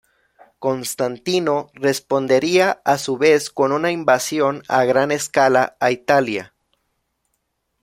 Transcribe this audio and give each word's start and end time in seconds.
Constantino, 0.57 1.69
respondería 1.75 2.81
a 2.85 2.97
su 2.97 3.17
vez 3.19 3.51
con 3.51 3.71
una 3.71 3.91
invasión 3.91 4.63
a 4.67 4.83
gran 4.83 5.11
escala 5.11 5.77
a 5.79 5.91
Italia. 5.91 6.55